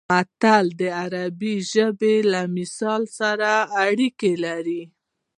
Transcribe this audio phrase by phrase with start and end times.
[0.09, 3.51] متل د عربي ژبې له مثل سره
[3.85, 4.83] اړیکه لري